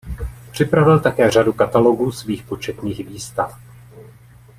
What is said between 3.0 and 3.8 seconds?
výstav.